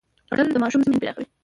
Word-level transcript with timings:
خوړل 0.27 0.47
د 0.51 0.55
ماشوم 0.63 0.81
ذهن 0.85 0.95
پراخوي 1.01 1.25